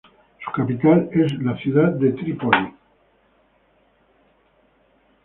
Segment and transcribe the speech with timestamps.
[0.43, 2.73] Su capital es la ciudad de Trípoli.